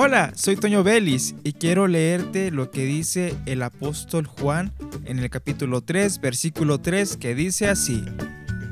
[0.00, 4.72] Hola, soy Toño Vélez y quiero leerte lo que dice el apóstol Juan
[5.06, 8.04] en el capítulo 3, versículo 3, que dice así.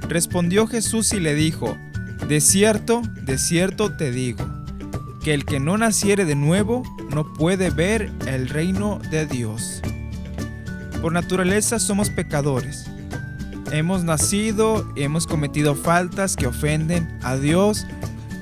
[0.09, 1.77] Respondió Jesús y le dijo,
[2.29, 4.47] De cierto, de cierto te digo,
[5.21, 9.83] que el que no naciere de nuevo no puede ver el reino de Dios.
[11.03, 12.87] Por naturaleza somos pecadores.
[13.73, 17.85] Hemos nacido hemos cometido faltas que ofenden a Dios.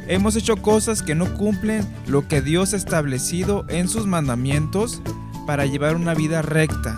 [0.06, 5.00] Hemos hecho cosas que no cumplen lo que Dios ha establecido en sus mandamientos
[5.46, 6.96] para llevar una vida recta.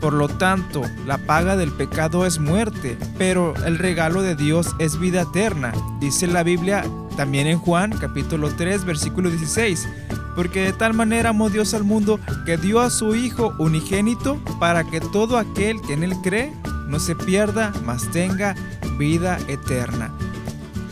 [0.00, 5.00] Por lo tanto, la paga del pecado es muerte, pero el regalo de Dios es
[5.00, 5.72] vida eterna.
[5.98, 6.84] Dice la Biblia
[7.16, 9.88] también en Juan capítulo 3 versículo 16.
[10.36, 14.84] Porque de tal manera amó Dios al mundo que dio a su Hijo unigénito para
[14.84, 16.52] que todo aquel que en él cree
[16.88, 18.54] no se pierda, mas tenga
[18.98, 20.12] vida eterna.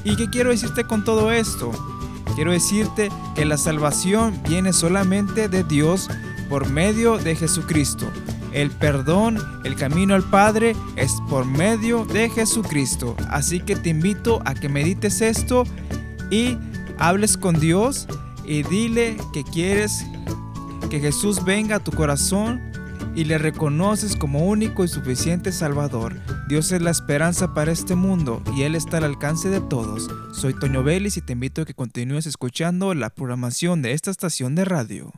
[0.05, 1.70] ¿Y qué quiero decirte con todo esto?
[2.34, 6.09] Quiero decirte que la salvación viene solamente de Dios
[6.48, 8.06] por medio de Jesucristo.
[8.53, 13.17] El perdón, el camino al Padre es por medio de Jesucristo.
[13.31, 15.64] Así que te invito a que medites esto
[16.31, 16.59] y
[16.98, 18.06] hables con Dios
[18.44, 20.05] y dile que quieres
[20.91, 22.72] que Jesús venga a tu corazón
[23.14, 26.16] y le reconoces como único y suficiente Salvador.
[26.48, 30.08] Dios es la esperanza para este mundo y Él está al alcance de todos.
[30.32, 34.54] Soy Toño Vélez y te invito a que continúes escuchando la programación de esta estación
[34.54, 35.12] de radio.